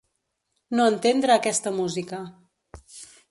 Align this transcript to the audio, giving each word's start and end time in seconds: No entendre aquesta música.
No 0.77 0.87
entendre 0.93 1.35
aquesta 1.37 1.73
música. 1.81 2.25